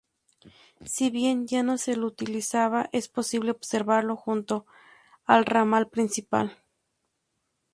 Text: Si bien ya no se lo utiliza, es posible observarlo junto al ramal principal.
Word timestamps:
Si 0.83 1.11
bien 1.11 1.45
ya 1.45 1.61
no 1.61 1.77
se 1.77 1.95
lo 1.95 2.07
utiliza, 2.07 2.89
es 2.91 3.07
posible 3.07 3.51
observarlo 3.51 4.15
junto 4.15 4.65
al 5.27 5.45
ramal 5.45 5.89
principal. 5.89 6.57